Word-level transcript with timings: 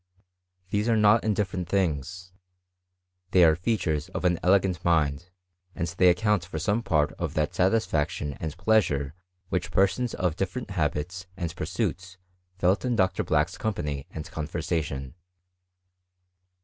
These 0.71 0.89
are 0.89 0.97
not 0.97 1.23
indifferent 1.23 1.69
things; 1.69 2.31
they 3.29 3.43
are 3.43 3.55
features 3.55 4.09
of 4.09 4.25
an 4.25 4.39
elegant 4.41 4.83
mind, 4.83 5.29
and 5.75 5.85
they 5.89 6.09
account 6.09 6.43
for 6.43 6.57
some 6.57 6.81
part 6.81 7.11
of 7.19 7.35
that 7.35 7.53
satisfaction 7.53 8.33
and 8.39 8.57
pleasure 8.57 9.13
which 9.49 9.69
persons 9.69 10.15
of 10.15 10.35
different 10.35 10.71
habits 10.71 11.27
and 11.37 11.55
pursuits 11.55 12.17
felt 12.57 12.83
in 12.83 12.95
Dr« 12.95 13.23
Black*s 13.23 13.59
company 13.59 14.07
and 14.09 14.25
conversation. 14.31 15.13